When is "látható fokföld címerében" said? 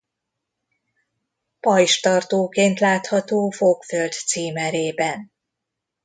2.79-5.31